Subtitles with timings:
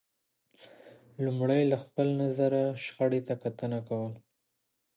[1.25, 4.13] لمړی له خپل نظره شخړې ته کتنه کول